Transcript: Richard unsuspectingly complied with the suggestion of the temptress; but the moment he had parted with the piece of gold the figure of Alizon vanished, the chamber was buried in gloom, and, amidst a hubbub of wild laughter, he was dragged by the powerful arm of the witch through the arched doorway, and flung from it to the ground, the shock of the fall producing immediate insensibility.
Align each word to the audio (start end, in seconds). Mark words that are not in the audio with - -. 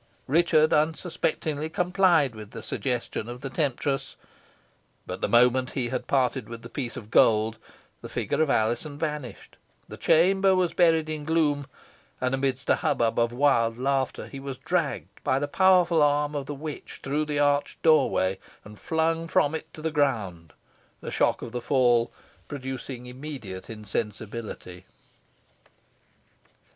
Richard 0.25 0.73
unsuspectingly 0.73 1.69
complied 1.69 2.33
with 2.33 2.49
the 2.49 2.63
suggestion 2.63 3.29
of 3.29 3.41
the 3.41 3.51
temptress; 3.51 4.15
but 5.05 5.21
the 5.21 5.29
moment 5.29 5.73
he 5.77 5.89
had 5.89 6.07
parted 6.07 6.49
with 6.49 6.63
the 6.63 6.71
piece 6.71 6.97
of 6.97 7.11
gold 7.11 7.59
the 8.01 8.09
figure 8.09 8.41
of 8.41 8.49
Alizon 8.49 8.97
vanished, 8.97 9.57
the 9.87 9.97
chamber 9.97 10.55
was 10.55 10.73
buried 10.73 11.07
in 11.07 11.23
gloom, 11.23 11.67
and, 12.19 12.33
amidst 12.33 12.67
a 12.71 12.77
hubbub 12.77 13.19
of 13.19 13.31
wild 13.31 13.77
laughter, 13.77 14.25
he 14.25 14.39
was 14.39 14.57
dragged 14.57 15.23
by 15.23 15.37
the 15.37 15.47
powerful 15.47 16.01
arm 16.01 16.33
of 16.33 16.47
the 16.47 16.55
witch 16.55 17.01
through 17.03 17.25
the 17.25 17.37
arched 17.37 17.79
doorway, 17.83 18.39
and 18.65 18.79
flung 18.79 19.27
from 19.27 19.53
it 19.53 19.71
to 19.71 19.83
the 19.83 19.91
ground, 19.91 20.51
the 21.01 21.11
shock 21.11 21.43
of 21.43 21.51
the 21.51 21.61
fall 21.61 22.11
producing 22.47 23.05
immediate 23.05 23.69
insensibility. 23.69 24.83